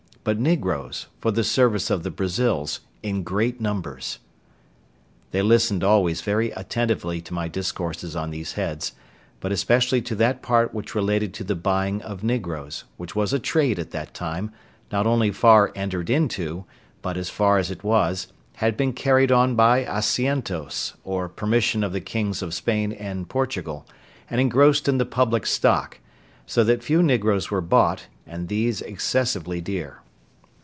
[0.23, 4.19] but negroes, for the service of the Brazils, in great numbers.
[5.31, 8.91] They listened always very attentively to my discourses on these heads,
[9.39, 13.39] but especially to that part which related to the buying of negroes, which was a
[13.39, 14.51] trade at that time,
[14.91, 16.65] not only not far entered into,
[17.01, 18.27] but, as far as it was,
[18.57, 23.87] had been carried on by assientos, or permission of the kings of Spain and Portugal,
[24.29, 25.97] and engrossed in the public stock:
[26.45, 29.97] so that few negroes were bought, and these excessively dear.